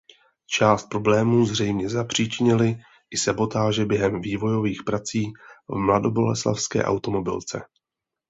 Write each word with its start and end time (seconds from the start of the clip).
Část 0.47 0.89
problémů 0.89 1.45
zřejmě 1.45 1.89
zapříčinily 1.89 2.75
i 3.11 3.17
sabotáže 3.17 3.85
během 3.85 4.21
vývojových 4.21 4.83
prací 4.83 5.23
v 5.69 5.75
mladoboleslavské 5.75 6.83
automobilce. 6.83 7.61